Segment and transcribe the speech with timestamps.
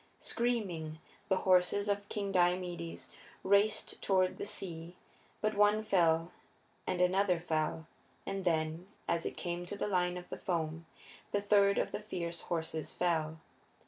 [0.17, 0.97] Screaming,
[1.29, 3.11] the horses of King Diomedes
[3.43, 4.95] raced toward the sea,
[5.41, 6.31] but one fell
[6.87, 7.85] and another fell,
[8.25, 10.87] and then, as it came to the line of the foam,
[11.31, 13.39] the third of the fierce horses fell.